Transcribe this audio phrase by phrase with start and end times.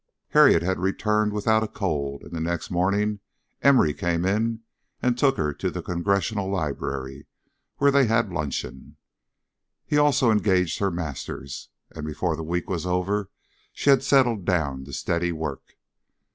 [0.29, 3.19] Harriet had returned without a cold, and the next morning
[3.61, 4.61] Emory came in
[4.99, 7.27] and took her to the Congressional Library,
[7.77, 8.97] where they had luncheon.
[9.85, 13.29] He also engaged her masters, and before the week was over
[13.73, 15.77] she had settled down to steady work.